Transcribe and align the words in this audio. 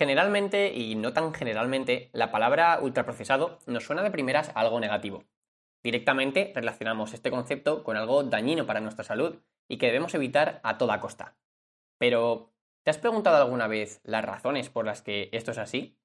Generalmente, 0.00 0.72
y 0.72 0.94
no 0.94 1.12
tan 1.12 1.34
generalmente, 1.34 2.08
la 2.14 2.32
palabra 2.32 2.78
ultraprocesado 2.80 3.58
nos 3.66 3.84
suena 3.84 4.02
de 4.02 4.10
primeras 4.10 4.50
algo 4.54 4.80
negativo. 4.80 5.24
Directamente 5.82 6.52
relacionamos 6.54 7.12
este 7.12 7.30
concepto 7.30 7.84
con 7.84 7.98
algo 7.98 8.22
dañino 8.22 8.64
para 8.64 8.80
nuestra 8.80 9.04
salud 9.04 9.36
y 9.68 9.76
que 9.76 9.88
debemos 9.88 10.14
evitar 10.14 10.62
a 10.62 10.78
toda 10.78 11.00
costa. 11.00 11.36
Pero, 11.98 12.50
¿te 12.82 12.90
has 12.90 12.96
preguntado 12.96 13.36
alguna 13.36 13.68
vez 13.68 14.00
las 14.02 14.24
razones 14.24 14.70
por 14.70 14.86
las 14.86 15.02
que 15.02 15.28
esto 15.32 15.50
es 15.50 15.58
así? 15.58 15.98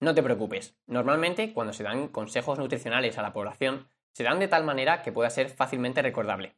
No 0.00 0.14
te 0.14 0.22
preocupes, 0.22 0.74
normalmente 0.86 1.52
cuando 1.52 1.74
se 1.74 1.82
dan 1.82 2.08
consejos 2.08 2.58
nutricionales 2.58 3.18
a 3.18 3.22
la 3.22 3.34
población, 3.34 3.90
se 4.14 4.24
dan 4.24 4.38
de 4.38 4.48
tal 4.48 4.64
manera 4.64 5.02
que 5.02 5.12
pueda 5.12 5.28
ser 5.28 5.50
fácilmente 5.50 6.00
recordable. 6.00 6.56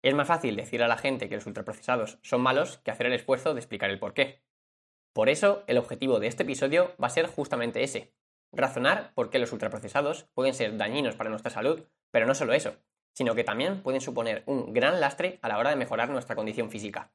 Es 0.00 0.14
más 0.14 0.28
fácil 0.28 0.56
decir 0.56 0.82
a 0.82 0.88
la 0.88 0.96
gente 0.96 1.28
que 1.28 1.34
los 1.34 1.44
ultraprocesados 1.44 2.18
son 2.22 2.40
malos 2.40 2.78
que 2.78 2.90
hacer 2.90 3.04
el 3.04 3.12
esfuerzo 3.12 3.52
de 3.52 3.60
explicar 3.60 3.90
el 3.90 3.98
porqué. 3.98 4.43
Por 5.14 5.28
eso, 5.28 5.62
el 5.68 5.78
objetivo 5.78 6.18
de 6.18 6.26
este 6.26 6.42
episodio 6.42 6.92
va 7.00 7.06
a 7.06 7.10
ser 7.10 7.28
justamente 7.28 7.84
ese, 7.84 8.12
razonar 8.52 9.12
por 9.14 9.30
qué 9.30 9.38
los 9.38 9.52
ultraprocesados 9.52 10.24
pueden 10.34 10.54
ser 10.54 10.76
dañinos 10.76 11.14
para 11.14 11.30
nuestra 11.30 11.52
salud, 11.52 11.84
pero 12.10 12.26
no 12.26 12.34
solo 12.34 12.52
eso, 12.52 12.76
sino 13.14 13.36
que 13.36 13.44
también 13.44 13.80
pueden 13.80 14.00
suponer 14.00 14.42
un 14.46 14.72
gran 14.72 15.00
lastre 15.00 15.38
a 15.40 15.48
la 15.48 15.58
hora 15.58 15.70
de 15.70 15.76
mejorar 15.76 16.10
nuestra 16.10 16.34
condición 16.34 16.68
física. 16.68 17.12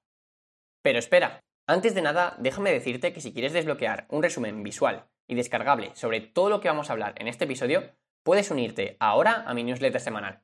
Pero 0.81 0.97
espera, 0.97 1.43
antes 1.67 1.93
de 1.93 2.01
nada, 2.01 2.37
déjame 2.39 2.71
decirte 2.71 3.11
que 3.11 3.19
si 3.19 3.33
quieres 3.33 3.51
desbloquear 3.51 4.07
un 4.09 4.23
resumen 4.23 4.63
visual 4.63 5.09
y 5.27 5.35
descargable 5.35 5.91
sobre 5.95 6.21
todo 6.21 6.49
lo 6.49 6.61
que 6.61 6.69
vamos 6.69 6.89
a 6.89 6.93
hablar 6.93 7.15
en 7.17 7.27
este 7.27 7.43
episodio, 7.43 7.91
puedes 8.23 8.49
unirte 8.49 8.95
ahora 9.01 9.43
a 9.45 9.53
mi 9.53 9.65
newsletter 9.65 9.99
semanal. 9.99 10.41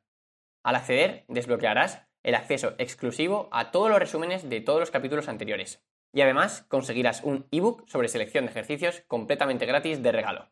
Al 0.62 0.76
acceder, 0.76 1.24
desbloquearás 1.30 2.06
el 2.22 2.36
acceso 2.36 2.76
exclusivo 2.80 3.48
a 3.54 3.72
todos 3.72 3.90
los 3.90 4.00
resúmenes 4.00 4.50
de 4.50 4.60
todos 4.60 4.82
los 4.82 4.92
capítulos 4.92 5.30
anteriores. 5.30 5.82
Y 6.16 6.22
además 6.22 6.64
conseguirás 6.70 7.24
un 7.24 7.46
ebook 7.52 7.84
sobre 7.90 8.08
selección 8.08 8.46
de 8.46 8.52
ejercicios 8.52 9.04
completamente 9.10 9.66
gratis 9.66 10.02
de 10.02 10.14
regalo. 10.14 10.50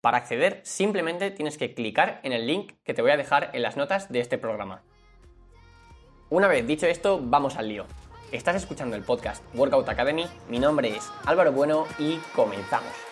Para 0.00 0.16
acceder 0.16 0.62
simplemente 0.64 1.30
tienes 1.30 1.58
que 1.58 1.74
clicar 1.74 2.20
en 2.22 2.32
el 2.32 2.46
link 2.46 2.72
que 2.82 2.94
te 2.94 3.02
voy 3.02 3.10
a 3.10 3.18
dejar 3.18 3.50
en 3.52 3.60
las 3.60 3.76
notas 3.76 4.10
de 4.10 4.20
este 4.20 4.38
programa. 4.38 4.82
Una 6.30 6.48
vez 6.48 6.66
dicho 6.66 6.86
esto, 6.86 7.20
vamos 7.22 7.56
al 7.56 7.68
lío. 7.68 7.84
Estás 8.32 8.56
escuchando 8.56 8.96
el 8.96 9.02
podcast 9.02 9.44
Workout 9.54 9.90
Academy, 9.90 10.24
mi 10.48 10.58
nombre 10.58 10.88
es 10.88 11.12
Álvaro 11.26 11.52
Bueno 11.52 11.84
y 11.98 12.16
comenzamos. 12.34 13.09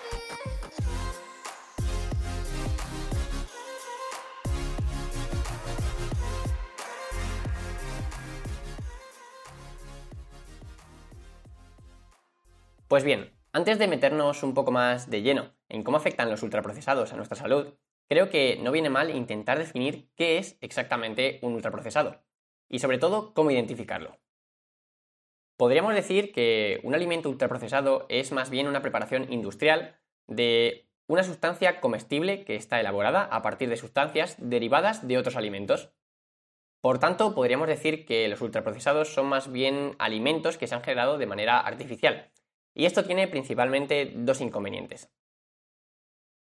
Pues 12.99 13.05
bien, 13.05 13.31
antes 13.53 13.79
de 13.79 13.87
meternos 13.87 14.43
un 14.43 14.55
poco 14.55 14.73
más 14.73 15.09
de 15.09 15.23
lleno 15.23 15.55
en 15.69 15.85
cómo 15.85 15.99
afectan 15.99 16.31
los 16.31 16.43
ultraprocesados 16.43 17.13
a 17.13 17.17
nuestra 17.17 17.39
salud, 17.39 17.75
creo 18.09 18.29
que 18.29 18.59
no 18.61 18.73
viene 18.73 18.91
mal 18.91 19.15
intentar 19.15 19.57
definir 19.57 20.11
qué 20.17 20.39
es 20.39 20.59
exactamente 20.63 21.39
un 21.43 21.53
ultraprocesado 21.53 22.25
y 22.69 22.81
sobre 22.81 22.99
todo 22.99 23.35
cómo 23.35 23.53
identificarlo. 23.53 24.19
Podríamos 25.57 25.95
decir 25.95 26.33
que 26.33 26.81
un 26.83 26.93
alimento 26.93 27.31
ultraprocesado 27.31 28.05
es 28.09 28.33
más 28.33 28.51
bien 28.51 28.67
una 28.67 28.83
preparación 28.83 29.33
industrial 29.33 30.01
de 30.27 30.91
una 31.07 31.23
sustancia 31.23 31.81
comestible 31.81 32.45
que 32.45 32.57
está 32.57 32.81
elaborada 32.81 33.23
a 33.23 33.43
partir 33.43 33.69
de 33.69 33.77
sustancias 33.77 34.35
derivadas 34.41 35.07
de 35.07 35.19
otros 35.19 35.37
alimentos. 35.37 35.93
Por 36.81 36.99
tanto, 36.99 37.33
podríamos 37.33 37.69
decir 37.69 38.05
que 38.07 38.27
los 38.27 38.41
ultraprocesados 38.41 39.15
son 39.15 39.27
más 39.27 39.53
bien 39.53 39.95
alimentos 40.01 40.59
que 40.59 40.67
se 40.67 40.75
han 40.75 40.83
generado 40.83 41.17
de 41.17 41.27
manera 41.27 41.61
artificial, 41.61 42.33
y 42.79 42.87
esto 42.87 43.03
tiene 43.05 43.27
principalmente 43.27 44.13
dos 44.15 44.41
inconvenientes. 44.41 45.11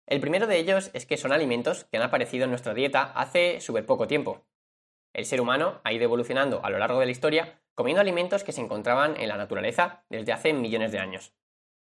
El 0.07 0.21
primero 0.21 0.47
de 0.47 0.59
ellos 0.59 0.91
es 0.93 1.07
que 1.07 1.17
son 1.17 1.33
alimentos 1.33 1.85
que 1.85 1.97
han 1.97 2.03
aparecido 2.03 2.45
en 2.45 2.51
nuestra 2.51 2.75
dieta 2.75 3.05
hace 3.15 3.59
súper 3.63 3.87
poco 3.87 4.07
tiempo. 4.07 4.45
El 5.15 5.25
ser 5.25 5.41
humano 5.41 5.81
ha 5.83 5.95
ido 5.95 6.05
evolucionando 6.05 6.63
a 6.63 6.69
lo 6.69 6.79
largo 6.79 7.01
de 7.01 7.07
la 7.07 7.13
historia 7.13 7.63
comiendo 7.75 8.03
alimentos 8.03 8.45
que 8.45 8.53
se 8.53 8.61
encontraban 8.61 9.19
en 9.19 9.29
la 9.29 9.39
naturaleza 9.39 10.05
desde 10.11 10.33
hace 10.33 10.53
millones 10.53 10.93
de 10.93 10.99
años. 10.99 11.33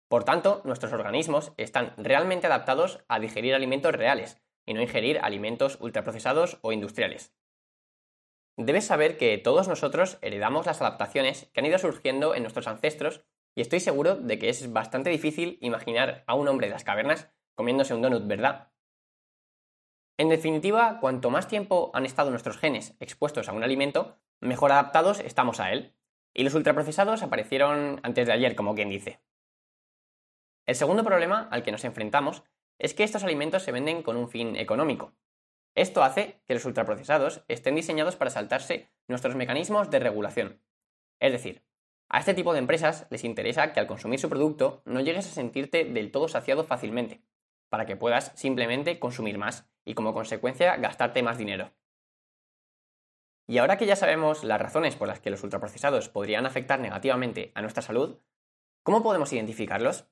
Por 0.09 0.25
tanto, 0.25 0.61
nuestros 0.65 0.93
organismos 0.93 1.53
están 1.57 1.95
realmente 1.97 2.49
adaptados 2.49 2.99
a 3.07 3.21
digerir 3.21 3.55
alimentos 3.55 3.95
reales 3.95 4.43
y 4.67 4.75
no 4.75 4.83
ingerir 4.83 5.21
alimentos 5.23 5.79
ultraprocesados 5.81 6.59
o 6.63 6.73
industriales. 6.73 7.33
Debes 8.57 8.87
saber 8.87 9.17
que 9.19 9.39
todos 9.39 9.69
nosotros 9.69 10.19
heredamos 10.21 10.67
las 10.67 10.81
adaptaciones 10.81 11.49
que 11.53 11.61
han 11.61 11.67
ido 11.67 11.79
surgiendo 11.79 12.35
en 12.35 12.43
nuestros 12.43 12.67
ancestros 12.67 13.25
y 13.55 13.61
estoy 13.61 13.81
seguro 13.81 14.17
de 14.17 14.39
que 14.39 14.49
es 14.49 14.73
bastante 14.73 15.11
difícil 15.11 15.59
imaginar 15.61 16.25
a 16.27 16.35
un 16.35 16.49
hombre 16.49 16.69
de 16.69 16.73
las 16.73 16.85
cavernas 16.85 17.31
comiéndose 17.55 17.95
un 17.95 18.03
donut, 18.03 18.27
¿verdad? 18.27 18.73
En 20.19 20.29
definitiva, 20.29 20.99
cuanto 21.01 21.31
más 21.31 21.49
tiempo 21.49 21.91
han 21.95 22.07
estado 22.07 22.31
nuestros 22.31 22.59
genes 22.59 22.95
expuestos 23.01 23.49
a 23.49 23.53
un 23.53 23.65
alimento, 23.65 24.19
mejor 24.41 24.73
adaptados 24.73 25.21
estamos 25.21 25.61
a 25.61 25.73
él. 25.73 25.95
Y 26.35 26.45
los 26.45 26.55
ultraprocesados 26.55 27.23
aparecieron 27.23 28.01
antes 28.03 28.27
de 28.27 28.33
ayer, 28.33 28.57
como 28.57 28.75
quien 28.75 28.89
dice. 28.89 29.21
El 30.65 30.77
segundo 30.77 31.05
problema 31.05 31.49
al 31.51 31.63
que 31.63 31.73
nos 31.73 31.85
enfrentamos 31.85 32.43
es 32.79 32.95
que 32.95 33.05
estos 33.05 33.25
alimentos 33.25 33.63
se 33.65 33.73
venden 33.73 34.03
con 34.03 34.17
un 34.17 34.29
fin 34.29 34.57
económico. 34.57 35.15
Esto 35.75 36.03
hace 36.03 36.43
que 36.47 36.55
los 36.55 36.65
ultraprocesados 36.65 37.45
estén 37.49 37.75
diseñados 37.75 38.17
para 38.17 38.31
saltarse 38.31 38.91
nuestros 39.09 39.35
mecanismos 39.35 39.91
de 39.91 39.99
regulación. 39.99 40.63
Es 41.21 41.33
decir, 41.33 41.65
a 42.13 42.19
este 42.19 42.35
tipo 42.35 42.53
de 42.53 42.59
empresas 42.59 43.07
les 43.09 43.25
interesa 43.25 43.73
que 43.73 43.81
al 43.81 43.87
consumir 43.87 44.21
su 44.21 44.29
producto 44.29 44.83
no 44.85 45.01
llegues 45.01 45.27
a 45.27 45.31
sentirte 45.35 45.87
del 45.87 46.11
todo 46.11 46.29
saciado 46.29 46.63
fácilmente, 46.63 47.23
para 47.71 47.87
que 47.87 47.97
puedas 47.97 48.33
simplemente 48.35 48.99
consumir 48.99 49.39
más 49.39 49.67
y 49.87 49.95
como 49.95 50.13
consecuencia 50.13 50.77
gastarte 50.77 51.23
más 51.23 51.39
dinero. 51.39 51.73
Y 53.49 53.57
ahora 53.57 53.79
que 53.79 53.87
ya 53.87 53.97
sabemos 53.97 54.45
las 54.45 54.61
razones 54.61 54.95
por 54.95 55.09
las 55.09 55.21
que 55.21 55.31
los 55.31 55.43
ultraprocesados 55.43 56.11
podrían 56.11 56.45
afectar 56.45 56.81
negativamente 56.81 57.51
a 57.55 57.63
nuestra 57.63 57.83
salud, 57.83 58.19
¿cómo 58.83 59.03
podemos 59.03 59.33
identificarlos? 59.33 60.05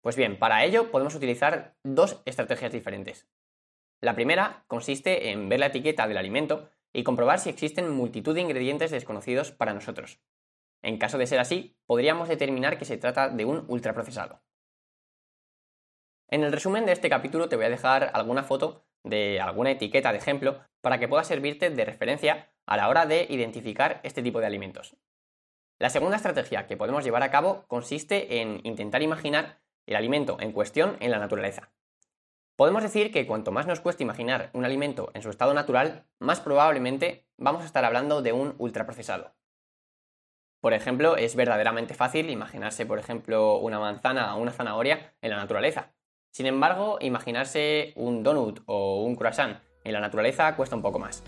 Pues 0.00 0.16
bien, 0.16 0.40
para 0.40 0.64
ello 0.64 0.90
podemos 0.90 1.14
utilizar 1.14 1.76
dos 1.84 2.22
estrategias 2.24 2.72
diferentes. 2.72 3.28
La 4.00 4.16
primera 4.16 4.64
consiste 4.66 5.30
en 5.30 5.48
ver 5.48 5.60
la 5.60 5.66
etiqueta 5.66 6.08
del 6.08 6.16
alimento 6.18 6.68
y 6.92 7.04
comprobar 7.04 7.38
si 7.38 7.50
existen 7.50 7.88
multitud 7.88 8.34
de 8.34 8.40
ingredientes 8.40 8.90
desconocidos 8.90 9.52
para 9.52 9.74
nosotros, 9.74 10.18
en 10.86 10.98
caso 10.98 11.18
de 11.18 11.26
ser 11.26 11.40
así, 11.40 11.76
podríamos 11.86 12.28
determinar 12.28 12.78
que 12.78 12.84
se 12.84 12.96
trata 12.96 13.28
de 13.28 13.44
un 13.44 13.64
ultraprocesado. 13.66 14.40
En 16.28 16.44
el 16.44 16.52
resumen 16.52 16.86
de 16.86 16.92
este 16.92 17.10
capítulo 17.10 17.48
te 17.48 17.56
voy 17.56 17.64
a 17.64 17.70
dejar 17.70 18.12
alguna 18.14 18.44
foto 18.44 18.86
de 19.02 19.40
alguna 19.40 19.72
etiqueta 19.72 20.12
de 20.12 20.18
ejemplo 20.18 20.60
para 20.80 21.00
que 21.00 21.08
pueda 21.08 21.24
servirte 21.24 21.70
de 21.70 21.84
referencia 21.84 22.52
a 22.66 22.76
la 22.76 22.88
hora 22.88 23.04
de 23.04 23.26
identificar 23.28 24.00
este 24.04 24.22
tipo 24.22 24.38
de 24.38 24.46
alimentos. 24.46 24.96
La 25.80 25.90
segunda 25.90 26.16
estrategia 26.16 26.68
que 26.68 26.76
podemos 26.76 27.02
llevar 27.02 27.24
a 27.24 27.32
cabo 27.32 27.64
consiste 27.66 28.40
en 28.40 28.60
intentar 28.62 29.02
imaginar 29.02 29.58
el 29.86 29.96
alimento 29.96 30.36
en 30.40 30.52
cuestión 30.52 30.96
en 31.00 31.10
la 31.10 31.18
naturaleza. 31.18 31.72
Podemos 32.54 32.84
decir 32.84 33.10
que 33.10 33.26
cuanto 33.26 33.50
más 33.50 33.66
nos 33.66 33.80
cueste 33.80 34.04
imaginar 34.04 34.50
un 34.52 34.64
alimento 34.64 35.10
en 35.14 35.22
su 35.22 35.30
estado 35.30 35.52
natural, 35.52 36.06
más 36.20 36.40
probablemente 36.40 37.26
vamos 37.36 37.62
a 37.62 37.66
estar 37.66 37.84
hablando 37.84 38.22
de 38.22 38.32
un 38.32 38.54
ultraprocesado. 38.58 39.34
Por 40.66 40.74
ejemplo, 40.74 41.16
es 41.16 41.36
verdaderamente 41.36 41.94
fácil 41.94 42.28
imaginarse, 42.28 42.86
por 42.86 42.98
ejemplo, 42.98 43.58
una 43.58 43.78
manzana 43.78 44.34
o 44.34 44.40
una 44.40 44.50
zanahoria 44.50 45.14
en 45.22 45.30
la 45.30 45.36
naturaleza. 45.36 45.94
Sin 46.32 46.46
embargo, 46.46 46.98
imaginarse 47.00 47.92
un 47.94 48.24
donut 48.24 48.64
o 48.66 49.04
un 49.04 49.14
croissant 49.14 49.60
en 49.84 49.92
la 49.92 50.00
naturaleza 50.00 50.56
cuesta 50.56 50.74
un 50.74 50.82
poco 50.82 50.98
más. 50.98 51.22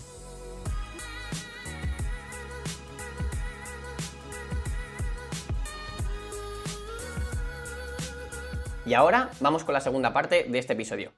Y 8.85 8.93
ahora 8.93 9.29
vamos 9.39 9.63
con 9.63 9.71
la 9.71 9.79
segunda 9.79 10.11
parte 10.11 10.47
de 10.49 10.59
este 10.59 10.73
episodio. 10.73 11.13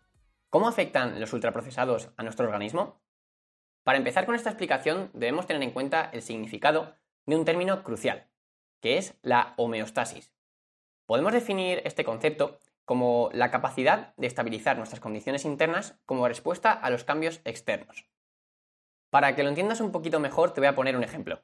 ¿Cómo 0.51 0.67
afectan 0.67 1.19
los 1.19 1.33
ultraprocesados 1.33 2.11
a 2.17 2.21
nuestro 2.21 2.45
organismo? 2.45 3.01
Para 3.83 3.97
empezar 3.97 4.27
con 4.27 4.35
esta 4.35 4.51
explicación 4.51 5.09
debemos 5.15 5.47
tener 5.47 5.63
en 5.63 5.71
cuenta 5.71 6.11
el 6.13 6.21
significado 6.21 7.00
de 7.25 7.35
un 7.35 7.45
término 7.45 7.83
crucial, 7.83 8.27
que 8.79 8.97
es 8.97 9.15
la 9.21 9.53
homeostasis. 9.57 10.33
Podemos 11.05 11.33
definir 11.33 11.81
este 11.85 12.03
concepto 12.03 12.59
como 12.85 13.29
la 13.33 13.51
capacidad 13.51 14.13
de 14.17 14.27
estabilizar 14.27 14.77
nuestras 14.77 14.99
condiciones 14.99 15.45
internas 15.45 15.99
como 16.05 16.27
respuesta 16.27 16.71
a 16.71 16.89
los 16.89 17.03
cambios 17.03 17.41
externos. 17.45 18.07
Para 19.09 19.35
que 19.35 19.43
lo 19.43 19.49
entiendas 19.49 19.81
un 19.81 19.91
poquito 19.91 20.19
mejor, 20.19 20.53
te 20.53 20.61
voy 20.61 20.67
a 20.67 20.75
poner 20.75 20.95
un 20.95 21.03
ejemplo. 21.03 21.43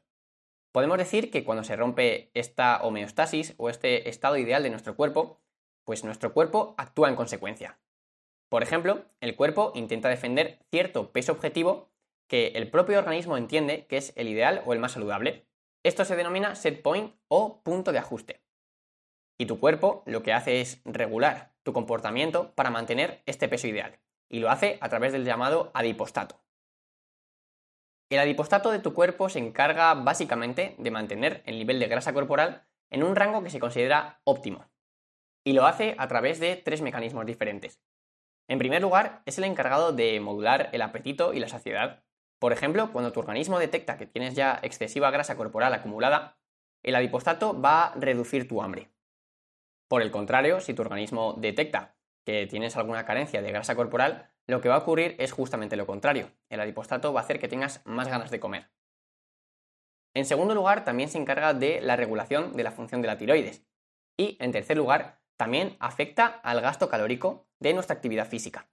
Podemos 0.71 0.97
decir 0.97 1.31
que 1.31 1.43
cuando 1.43 1.63
se 1.63 1.75
rompe 1.75 2.31
esta 2.33 2.81
homeostasis 2.81 3.55
o 3.57 3.69
este 3.69 4.09
estado 4.09 4.37
ideal 4.37 4.63
de 4.63 4.69
nuestro 4.69 4.95
cuerpo, 4.95 5.41
pues 5.83 6.03
nuestro 6.03 6.33
cuerpo 6.33 6.75
actúa 6.77 7.09
en 7.09 7.15
consecuencia. 7.15 7.79
Por 8.49 8.63
ejemplo, 8.63 9.05
el 9.19 9.35
cuerpo 9.35 9.71
intenta 9.75 10.09
defender 10.09 10.59
cierto 10.69 11.11
peso 11.11 11.31
objetivo 11.31 11.89
que 12.27 12.47
el 12.55 12.69
propio 12.69 12.99
organismo 12.99 13.37
entiende 13.37 13.85
que 13.87 13.97
es 13.97 14.13
el 14.15 14.27
ideal 14.27 14.63
o 14.65 14.73
el 14.73 14.79
más 14.79 14.93
saludable, 14.93 15.45
esto 15.87 16.03
se 16.05 16.15
denomina 16.15 16.55
set 16.55 16.81
point 16.81 17.15
o 17.29 17.61
punto 17.63 17.91
de 17.91 17.99
ajuste. 17.99 18.43
Y 19.39 19.45
tu 19.45 19.59
cuerpo 19.59 20.03
lo 20.05 20.23
que 20.23 20.33
hace 20.33 20.61
es 20.61 20.81
regular 20.83 21.53
tu 21.63 21.73
comportamiento 21.73 22.53
para 22.55 22.69
mantener 22.69 23.21
este 23.25 23.47
peso 23.47 23.67
ideal. 23.67 23.99
Y 24.29 24.39
lo 24.39 24.49
hace 24.49 24.77
a 24.81 24.89
través 24.89 25.13
del 25.13 25.25
llamado 25.25 25.71
adipostato. 25.73 26.41
El 28.09 28.19
adipostato 28.19 28.71
de 28.71 28.79
tu 28.79 28.93
cuerpo 28.93 29.29
se 29.29 29.39
encarga 29.39 29.93
básicamente 29.93 30.75
de 30.77 30.91
mantener 30.91 31.41
el 31.45 31.57
nivel 31.57 31.79
de 31.79 31.87
grasa 31.87 32.13
corporal 32.13 32.65
en 32.89 33.03
un 33.03 33.15
rango 33.15 33.43
que 33.43 33.49
se 33.49 33.59
considera 33.59 34.21
óptimo. 34.23 34.65
Y 35.45 35.53
lo 35.53 35.65
hace 35.65 35.95
a 35.97 36.07
través 36.07 36.39
de 36.39 36.55
tres 36.55 36.81
mecanismos 36.81 37.25
diferentes. 37.25 37.81
En 38.49 38.59
primer 38.59 38.81
lugar, 38.81 39.21
es 39.25 39.37
el 39.37 39.43
encargado 39.43 39.91
de 39.91 40.19
modular 40.19 40.69
el 40.71 40.81
apetito 40.81 41.33
y 41.33 41.39
la 41.39 41.49
saciedad. 41.49 42.03
Por 42.39 42.53
ejemplo, 42.53 42.91
cuando 42.91 43.11
tu 43.11 43.19
organismo 43.19 43.59
detecta 43.59 43.97
que 43.97 44.05
tienes 44.05 44.35
ya 44.35 44.59
excesiva 44.61 45.11
grasa 45.11 45.35
corporal 45.35 45.73
acumulada, 45.73 46.37
el 46.83 46.95
adipostato 46.95 47.59
va 47.59 47.85
a 47.85 47.95
reducir 47.95 48.47
tu 48.47 48.61
hambre. 48.61 48.91
Por 49.87 50.01
el 50.01 50.11
contrario, 50.11 50.59
si 50.59 50.73
tu 50.73 50.81
organismo 50.81 51.33
detecta 51.33 51.95
que 52.25 52.45
tienes 52.45 52.75
alguna 52.75 53.05
carencia 53.05 53.41
de 53.41 53.51
grasa 53.51 53.75
corporal, 53.75 54.29
lo 54.47 54.61
que 54.61 54.69
va 54.69 54.75
a 54.75 54.79
ocurrir 54.79 55.15
es 55.17 55.31
justamente 55.31 55.77
lo 55.77 55.87
contrario. 55.87 56.31
El 56.49 56.59
adipostato 56.59 57.13
va 57.13 57.21
a 57.21 57.23
hacer 57.23 57.39
que 57.39 57.47
tengas 57.47 57.85
más 57.85 58.07
ganas 58.07 58.31
de 58.31 58.39
comer. 58.39 58.69
En 60.13 60.25
segundo 60.25 60.53
lugar, 60.53 60.83
también 60.83 61.09
se 61.09 61.17
encarga 61.17 61.53
de 61.53 61.79
la 61.81 61.95
regulación 61.95 62.55
de 62.55 62.63
la 62.63 62.71
función 62.71 63.01
de 63.01 63.07
la 63.07 63.17
tiroides. 63.17 63.65
Y 64.17 64.37
en 64.39 64.51
tercer 64.51 64.77
lugar, 64.77 65.21
también 65.37 65.77
afecta 65.79 66.25
al 66.25 66.61
gasto 66.61 66.89
calórico 66.89 67.47
de 67.59 67.73
nuestra 67.73 67.95
actividad 67.95 68.27
física. 68.27 68.69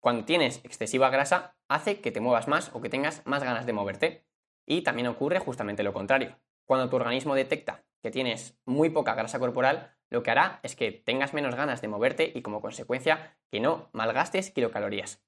Cuando 0.00 0.24
tienes 0.24 0.64
excesiva 0.64 1.10
grasa, 1.10 1.57
hace 1.68 2.00
que 2.00 2.10
te 2.10 2.20
muevas 2.20 2.48
más 2.48 2.70
o 2.74 2.80
que 2.80 2.88
tengas 2.88 3.22
más 3.26 3.44
ganas 3.44 3.66
de 3.66 3.72
moverte. 3.72 4.24
Y 4.66 4.82
también 4.82 5.06
ocurre 5.06 5.38
justamente 5.38 5.82
lo 5.82 5.92
contrario. 5.92 6.38
Cuando 6.64 6.90
tu 6.90 6.96
organismo 6.96 7.34
detecta 7.34 7.84
que 8.02 8.10
tienes 8.10 8.58
muy 8.64 8.90
poca 8.90 9.14
grasa 9.14 9.38
corporal, 9.38 9.96
lo 10.10 10.22
que 10.22 10.30
hará 10.30 10.60
es 10.62 10.76
que 10.76 10.92
tengas 10.92 11.34
menos 11.34 11.54
ganas 11.54 11.80
de 11.80 11.88
moverte 11.88 12.32
y 12.34 12.42
como 12.42 12.60
consecuencia 12.60 13.38
que 13.50 13.60
no 13.60 13.88
malgastes 13.92 14.50
kilocalorías. 14.50 15.22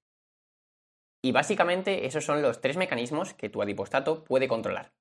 Y 1.22 1.32
básicamente 1.32 2.06
esos 2.06 2.25
son 2.25 2.43
los 2.43 2.60
tres 2.60 2.76
mecanismos 2.76 3.34
que 3.34 3.50
tu 3.50 3.60
adipostato 3.60 4.25
puede 4.25 4.48
controlar. 4.48 4.93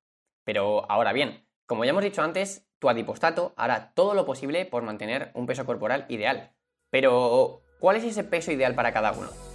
Pero 0.44 0.90
ahora 0.92 1.14
bien, 1.14 1.48
como 1.66 1.86
ya 1.86 1.92
hemos 1.92 2.04
dicho 2.04 2.22
antes, 2.22 2.68
tu 2.80 2.90
adipostato 2.90 3.54
hará 3.56 3.94
todo 3.94 4.14
lo 4.14 4.26
posible 4.26 4.66
por 4.66 4.84
mantener 4.84 5.32
un 5.34 5.46
peso 5.46 5.66
corporal 5.66 6.06
ideal. 6.10 6.54
Pero, 6.90 7.62
¿cuál 7.80 7.98
es 7.98 8.04
ese 8.04 8.24
peso 8.24 8.52
ideal 8.52 8.76
para 8.76 8.92
cada 8.92 9.12
uno? 9.12 9.49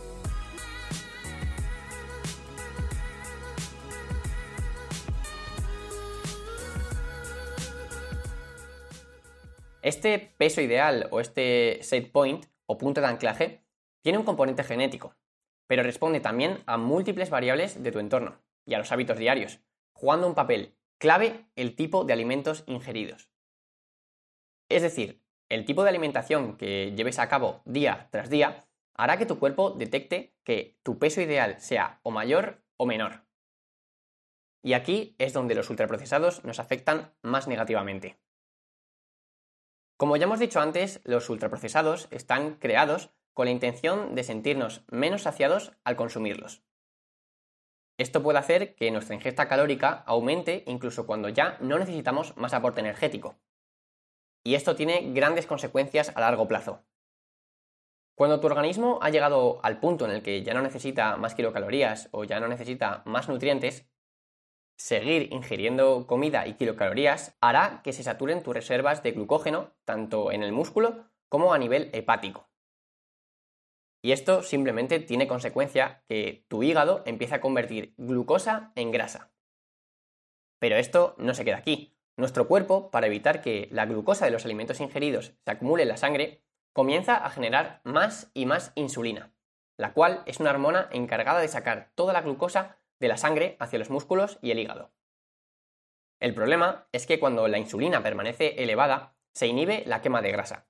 Este 9.85 10.19
peso 10.39 10.63
ideal 10.63 11.09
o 11.11 11.21
este 11.21 11.79
set 11.83 12.11
point 12.11 12.47
o 12.65 12.79
punto 12.79 13.03
de 13.03 13.07
anclaje 13.07 13.67
tiene 14.01 14.17
un 14.17 14.25
componente 14.25 14.65
genético, 14.65 15.15
pero 15.67 15.83
responde 15.83 16.21
también 16.21 16.63
a 16.65 16.79
múltiples 16.79 17.29
variables 17.29 17.83
de 17.83 17.93
tu 17.93 17.99
entorno 17.99 18.41
y 18.65 18.73
a 18.73 18.79
los 18.79 18.93
hábitos 18.93 19.19
diarios, 19.19 19.61
jugando 19.93 20.27
un 20.27 20.35
papel 20.35 20.75
clave 20.97 21.51
el 21.55 21.77
tipo 21.77 22.05
de 22.05 22.15
alimentos 22.15 22.65
ingeridos. 22.67 23.29
Es 24.71 24.81
decir, 24.81 25.23
el 25.51 25.67
tipo 25.67 25.83
de 25.83 25.91
alimentación 25.91 26.57
que 26.57 26.95
lleves 26.97 27.19
a 27.19 27.29
cabo 27.29 27.61
día 27.67 28.09
tras 28.11 28.31
día 28.31 28.65
hará 28.95 29.19
que 29.19 29.27
tu 29.27 29.39
cuerpo 29.39 29.73
detecte 29.73 30.35
que 30.45 30.79
tu 30.83 30.99
peso 30.99 31.21
ideal 31.21 31.61
sea 31.61 32.01
o 32.03 32.11
mayor 32.11 32.65
o 32.79 32.87
menor. 32.87 33.27
Y 34.63 34.73
aquí 34.73 35.15
es 35.19 35.35
donde 35.35 35.55
los 35.55 35.69
ultraprocesados 35.69 36.43
nos 36.43 36.59
afectan 36.59 37.13
más 37.21 37.49
negativamente. 37.49 38.24
Como 39.97 40.17
ya 40.17 40.25
hemos 40.25 40.41
dicho 40.41 40.61
antes, 40.61 41.01
los 41.05 41.31
ultraprocesados 41.31 42.09
están 42.11 42.55
creados 42.57 43.11
con 43.33 43.47
la 43.47 43.53
intención 43.53 44.15
de 44.15 44.25
sentirnos 44.25 44.85
menos 44.89 45.23
saciados 45.23 45.73
al 45.85 45.97
consumirlos. 45.97 46.63
Esto 47.97 48.23
puede 48.23 48.39
hacer 48.39 48.75
que 48.75 48.91
nuestra 48.91 49.15
ingesta 49.15 49.47
calórica 49.47 50.03
aumente 50.07 50.65
incluso 50.67 51.07
cuando 51.07 51.29
ya 51.29 51.59
no 51.61 51.79
necesitamos 51.79 52.37
más 52.37 52.53
aporte 52.53 52.81
energético. 52.81 53.39
Y 54.43 54.57
esto 54.57 54.75
tiene 54.75 55.13
grandes 55.13 55.47
consecuencias 55.47 56.13
a 56.15 56.21
largo 56.21 56.49
plazo. 56.49 56.85
Cuando 58.17 58.41
tu 58.41 58.47
organismo 58.47 58.99
ha 59.01 59.11
llegado 59.11 59.61
al 59.63 59.79
punto 59.81 60.05
en 60.05 60.11
el 60.11 60.23
que 60.23 60.43
ya 60.43 60.55
no 60.55 60.63
necesita 60.63 61.17
más 61.17 61.35
kilocalorías 61.35 62.09
o 62.13 62.25
ya 62.25 62.41
no 62.41 62.49
necesita 62.49 63.03
más 63.07 63.29
nutrientes, 63.29 63.89
Seguir 64.77 65.33
ingiriendo 65.33 66.07
comida 66.07 66.47
y 66.47 66.55
kilocalorías 66.55 67.37
hará 67.41 67.81
que 67.85 67.93
se 67.93 68.03
saturen 68.03 68.43
tus 68.43 68.55
reservas 68.55 69.03
de 69.03 69.13
glucógeno 69.13 69.73
tanto 69.85 70.33
en 70.33 70.43
el 70.43 70.53
músculo 70.53 71.07
como 71.29 71.55
a 71.55 71.59
nivel 71.59 71.91
hepático. 71.93 72.49
Y 74.03 74.13
esto 74.13 74.43
simplemente 74.43 75.01
tiene 75.01 75.27
consecuencia 75.27 76.05
que 76.09 76.45
tu 76.49 76.63
hígado 76.63 77.03
empieza 77.07 77.37
a 77.37 77.41
convertir 77.41 77.95
glucosa 77.97 78.73
en 78.75 78.91
grasa. 78.91 79.33
Pero 80.59 80.77
esto 80.77 81.15
no 81.19 81.35
se 81.35 81.45
queda 81.45 81.57
aquí. 81.57 81.97
Nuestro 82.17 82.47
cuerpo, 82.47 82.91
para 82.91 83.07
evitar 83.07 83.41
que 83.41 83.69
la 83.71 83.87
glucosa 83.87 84.25
de 84.25 84.31
los 84.31 84.45
alimentos 84.45 84.81
ingeridos 84.81 85.33
se 85.45 85.51
acumule 85.51 85.85
en 85.85 85.89
la 85.89 85.97
sangre, 85.97 86.45
comienza 86.73 87.17
a 87.17 87.31
generar 87.31 87.81
más 87.85 88.31
y 88.35 88.47
más 88.47 88.73
insulina, 88.75 89.33
la 89.79 89.95
cual 89.95 90.23
es 90.27 90.39
una 90.39 90.51
hormona 90.51 90.89
encargada 90.93 91.41
de 91.41 91.49
sacar 91.49 91.91
toda 91.95 92.13
la 92.13 92.21
glucosa 92.21 92.79
de 93.05 93.09
la 93.09 93.19
sangre 93.19 93.57
hacia 93.61 93.79
los 93.79 93.91
músculos 93.91 94.39
y 94.41 94.51
el 94.51 94.59
hígado. 94.59 94.91
El 96.21 96.35
problema 96.35 96.89
es 96.91 97.07
que 97.07 97.21
cuando 97.21 97.47
la 97.49 97.59
insulina 97.59 98.03
permanece 98.03 98.63
elevada, 98.63 99.15
se 99.35 99.47
inhibe 99.47 99.85
la 99.85 100.01
quema 100.01 100.23
de 100.23 100.33
grasa. 100.33 100.67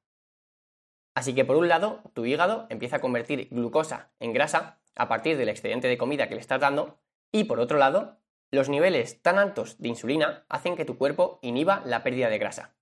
Así 1.15 1.33
que 1.33 1.45
por 1.45 1.55
un 1.55 1.69
lado, 1.69 2.03
tu 2.13 2.27
hígado 2.27 2.67
empieza 2.71 2.97
a 2.97 3.01
convertir 3.01 3.47
glucosa 3.53 4.11
en 4.19 4.33
grasa 4.33 4.81
a 4.97 5.07
partir 5.07 5.37
del 5.37 5.49
excedente 5.49 5.87
de 5.87 5.97
comida 5.97 6.29
que 6.29 6.35
le 6.35 6.41
estás 6.41 6.61
dando, 6.61 6.99
y 7.31 7.45
por 7.45 7.61
otro 7.61 7.79
lado, 7.79 8.19
los 8.51 8.69
niveles 8.69 9.23
tan 9.23 9.39
altos 9.39 9.79
de 9.79 9.89
insulina 9.89 10.45
hacen 10.49 10.75
que 10.75 10.85
tu 10.85 10.99
cuerpo 10.99 11.39
inhiba 11.41 11.83
la 11.85 12.03
pérdida 12.03 12.31
de 12.31 12.39
grasa. 12.39 12.75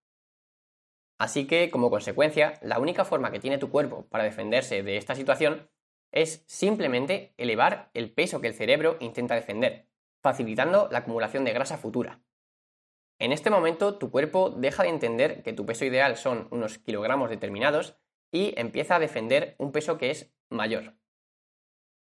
Así 1.19 1.46
que, 1.46 1.70
como 1.70 1.90
consecuencia, 1.90 2.58
la 2.62 2.78
única 2.78 3.04
forma 3.04 3.31
que 3.31 3.40
tiene 3.40 3.58
tu 3.58 3.70
cuerpo 3.70 4.06
para 4.08 4.25
defenderse 4.25 4.82
de 4.82 4.96
esta 4.96 5.14
situación 5.14 5.69
es 6.12 6.44
simplemente 6.47 7.35
elevar 7.38 7.91
el 7.94 8.12
peso 8.12 8.41
que 8.41 8.49
el 8.49 8.55
cerebro 8.55 8.97
intenta 9.00 9.35
defender, 9.35 9.88
facilitando 10.23 10.88
la 10.91 10.99
acumulación 10.99 11.44
de 11.44 11.53
grasa 11.53 11.79
futura. 11.79 12.20
En 13.19 13.32
este 13.32 13.50
momento 13.50 13.99
tu 13.99 14.11
cuerpo 14.11 14.50
deja 14.50 14.82
de 14.82 14.91
entender 14.91 15.43
que 15.43 15.53
tu 15.53 15.64
peso 15.64 15.85
ideal 15.85 16.17
son 16.17 16.49
unos 16.50 16.79
kilogramos 16.79 17.31
determinados 17.31 17.97
y 18.31 18.54
empieza 18.59 18.97
a 18.97 19.00
defender 19.00 19.54
un 19.59 19.73
peso 19.73 19.99
que 19.99 20.11
es 20.11 20.33
mayor. 20.50 20.95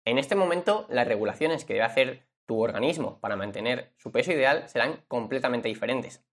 En 0.05 0.17
este 0.17 0.35
momento 0.35 0.85
las 0.89 1.07
regulaciones 1.07 1.65
que 1.65 1.73
debe 1.73 1.85
hacer 1.85 2.27
tu 2.45 2.61
organismo 2.61 3.19
para 3.19 3.35
mantener 3.35 3.93
su 3.97 4.11
peso 4.11 4.31
ideal 4.31 4.69
serán 4.69 5.03
completamente 5.07 5.67
diferentes. 5.67 6.23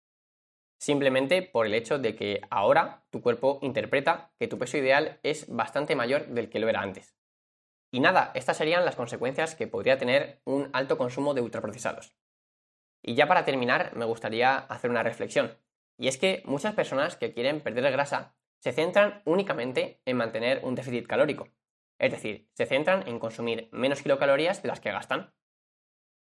Simplemente 0.79 1.43
por 1.43 1.65
el 1.65 1.75
hecho 1.75 1.99
de 1.99 2.17
que 2.17 2.41
ahora 2.51 3.05
tu 3.11 3.23
cuerpo 3.23 3.61
interpreta 3.63 4.33
que 4.39 4.49
tu 4.49 4.59
peso 4.59 4.77
ideal 4.77 5.21
es 5.23 5.47
bastante 5.49 5.95
mayor 5.95 6.27
del 6.27 6.51
que 6.51 6.59
lo 6.59 6.69
era 6.69 6.81
antes. 6.81 7.17
Y 7.93 8.01
nada, 8.01 8.33
estas 8.35 8.57
serían 8.57 8.87
las 8.87 8.97
consecuencias 8.97 9.55
que 9.55 9.67
podría 9.67 9.99
tener 9.99 10.41
un 10.45 10.71
alto 10.73 10.97
consumo 10.97 11.35
de 11.35 11.43
ultraprocesados. 11.43 12.17
Y 13.03 13.15
ya 13.15 13.29
para 13.29 13.45
terminar, 13.45 13.95
me 13.95 14.07
gustaría 14.07 14.57
hacer 14.57 14.91
una 14.91 15.03
reflexión. 15.03 15.59
Y 15.99 16.09
es 16.09 16.17
que 16.17 16.43
muchas 16.47 16.75
personas 16.75 17.17
que 17.17 17.35
quieren 17.35 17.61
perder 17.61 17.93
grasa 17.93 18.35
se 18.61 18.73
centran 18.73 19.21
únicamente 19.27 20.01
en 20.07 20.17
mantener 20.17 20.61
un 20.65 20.75
déficit 20.75 21.07
calórico. 21.07 21.49
Es 21.99 22.13
decir, 22.13 22.49
se 22.55 22.65
centran 22.65 23.07
en 23.07 23.19
consumir 23.19 23.69
menos 23.73 24.01
kilocalorías 24.01 24.63
de 24.63 24.69
las 24.69 24.81
que 24.81 24.91
gastan. 24.91 25.35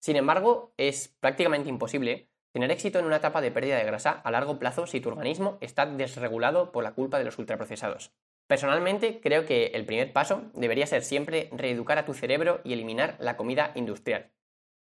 Sin 0.01 0.17
embargo, 0.17 0.73
es 0.77 1.09
prácticamente 1.19 1.69
imposible 1.69 2.31
tener 2.53 2.71
éxito 2.71 3.01
en 3.01 3.07
una 3.07 3.17
etapa 3.17 3.41
de 3.41 3.51
pérdida 3.51 3.77
de 3.77 3.85
grasa 3.85 4.13
a 4.13 4.31
largo 4.31 4.61
plazo 4.61 4.87
si 4.87 5.01
tu 5.01 5.09
organismo 5.09 5.59
está 5.61 5.85
desregulado 5.85 6.71
por 6.71 6.85
la 6.85 6.95
culpa 6.95 7.19
de 7.19 7.25
los 7.25 7.39
ultraprocesados. 7.39 8.15
Personalmente 8.47 9.21
creo 9.21 9.45
que 9.45 9.73
el 9.75 9.85
primer 9.85 10.13
paso 10.13 10.45
debería 10.55 10.87
ser 10.87 11.03
siempre 11.03 11.49
reeducar 11.51 11.99
a 11.99 12.05
tu 12.05 12.15
cerebro 12.15 12.61
y 12.63 12.75
eliminar 12.75 13.17
la 13.19 13.37
comida 13.37 13.73
industrial. 13.75 14.31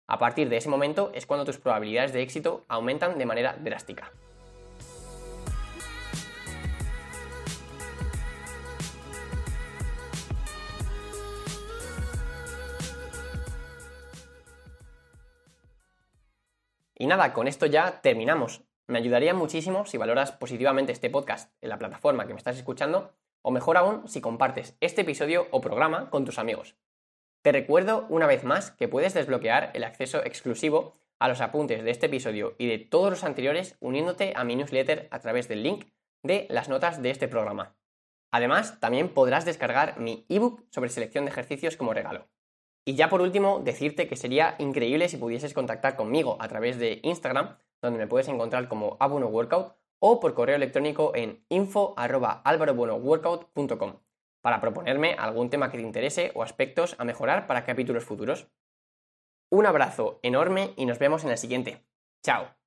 A 0.07 0.17
partir 0.17 0.49
de 0.49 0.57
ese 0.57 0.67
momento 0.67 1.11
es 1.13 1.27
cuando 1.27 1.45
tus 1.45 1.59
probabilidades 1.59 2.11
de 2.11 2.23
éxito 2.23 2.65
aumentan 2.67 3.19
de 3.19 3.25
manera 3.27 3.55
drástica. 3.59 4.11
Y 16.95 17.05
nada, 17.07 17.33
con 17.33 17.47
esto 17.47 17.67
ya 17.67 18.01
terminamos. 18.01 18.63
Me 18.87 18.97
ayudaría 18.97 19.33
muchísimo 19.35 19.85
si 19.85 19.97
valoras 19.97 20.31
positivamente 20.31 20.91
este 20.91 21.11
podcast 21.11 21.53
en 21.61 21.69
la 21.69 21.77
plataforma 21.77 22.25
que 22.25 22.33
me 22.33 22.39
estás 22.39 22.57
escuchando 22.57 23.13
o 23.41 23.51
mejor 23.51 23.77
aún 23.77 24.07
si 24.07 24.21
compartes 24.21 24.75
este 24.81 25.01
episodio 25.01 25.47
o 25.51 25.61
programa 25.61 26.09
con 26.09 26.25
tus 26.25 26.39
amigos. 26.39 26.75
Te 27.41 27.51
recuerdo 27.51 28.05
una 28.09 28.27
vez 28.27 28.43
más 28.43 28.71
que 28.71 28.87
puedes 28.87 29.13
desbloquear 29.13 29.71
el 29.73 29.83
acceso 29.83 30.23
exclusivo 30.23 30.93
a 31.19 31.27
los 31.27 31.41
apuntes 31.41 31.83
de 31.83 31.91
este 31.91 32.07
episodio 32.07 32.55
y 32.57 32.67
de 32.67 32.77
todos 32.79 33.09
los 33.09 33.23
anteriores 33.23 33.77
uniéndote 33.79 34.33
a 34.35 34.43
mi 34.43 34.55
newsletter 34.55 35.07
a 35.11 35.19
través 35.19 35.47
del 35.47 35.63
link 35.63 35.85
de 36.23 36.47
las 36.49 36.69
notas 36.69 37.01
de 37.01 37.09
este 37.09 37.27
programa. 37.27 37.75
Además, 38.31 38.79
también 38.79 39.09
podrás 39.09 39.45
descargar 39.45 39.99
mi 39.99 40.25
ebook 40.29 40.63
sobre 40.69 40.89
selección 40.89 41.25
de 41.25 41.31
ejercicios 41.31 41.77
como 41.77 41.93
regalo. 41.93 42.27
Y 42.85 42.95
ya 42.95 43.09
por 43.09 43.21
último, 43.21 43.59
decirte 43.59 44.07
que 44.07 44.15
sería 44.15 44.55
increíble 44.57 45.09
si 45.09 45.17
pudieses 45.17 45.53
contactar 45.53 45.95
conmigo 45.95 46.37
a 46.39 46.47
través 46.47 46.79
de 46.79 46.99
Instagram, 47.03 47.57
donde 47.81 47.99
me 47.99 48.07
puedes 48.07 48.27
encontrar 48.27 48.67
como 48.67 48.97
Abuno 48.99 49.27
Workout, 49.27 49.75
o 50.01 50.19
por 50.19 50.33
correo 50.33 50.57
electrónico 50.57 51.13
en 51.15 51.45
info.alvarobuenoworkout.com 51.49 53.93
para 54.41 54.59
proponerme 54.59 55.13
algún 55.13 55.49
tema 55.49 55.71
que 55.71 55.77
te 55.77 55.83
interese 55.83 56.31
o 56.33 56.43
aspectos 56.43 56.95
a 56.97 57.05
mejorar 57.05 57.47
para 57.47 57.63
capítulos 57.63 58.03
futuros. 58.03 58.49
Un 59.49 59.67
abrazo 59.67 60.19
enorme 60.23 60.73
y 60.75 60.85
nos 60.85 60.99
vemos 60.99 61.23
en 61.23 61.29
el 61.29 61.37
siguiente. 61.37 61.85
Chao. 62.23 62.60